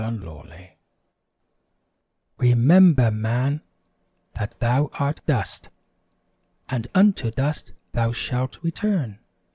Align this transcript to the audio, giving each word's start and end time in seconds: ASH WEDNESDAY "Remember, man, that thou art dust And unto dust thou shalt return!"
ASH 0.03 0.13
WEDNESDAY 0.21 0.77
"Remember, 2.39 3.11
man, 3.11 3.61
that 4.33 4.59
thou 4.59 4.89
art 4.93 5.23
dust 5.27 5.69
And 6.67 6.87
unto 6.95 7.29
dust 7.29 7.73
thou 7.91 8.11
shalt 8.11 8.57
return!" 8.63 9.19